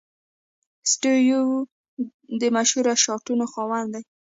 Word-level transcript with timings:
سټیو 0.91 1.39
وا 1.49 1.61
د 2.41 2.43
مشهور 2.55 2.85
شاټسونو 3.03 3.45
خاوند 3.53 3.87
دئ. 3.93 4.01